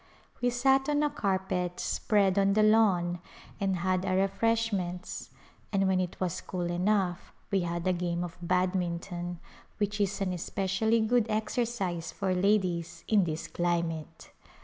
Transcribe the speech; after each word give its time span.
We 0.41 0.49
sat 0.49 0.89
on 0.89 1.03
a 1.03 1.11
carpet 1.11 1.79
spread 1.79 2.39
on 2.39 2.53
the 2.53 2.63
lawn 2.63 3.19
and 3.59 3.75
had 3.75 4.03
our 4.03 4.15
refreshments 4.15 5.29
and 5.71 5.87
when 5.87 5.99
it 5.99 6.19
was 6.19 6.41
cool 6.41 6.71
enough 6.71 7.31
we 7.51 7.59
had 7.59 7.85
a 7.87 7.93
game 7.93 8.23
of 8.23 8.35
badminton, 8.41 9.39
which 9.77 10.01
is 10.01 10.19
an 10.19 10.33
especially 10.33 11.01
good 11.01 11.27
exercise 11.29 12.11
for 12.11 12.33
ladies 12.33 13.03
in 13.07 13.25
this 13.25 13.45
climate. 13.45 14.31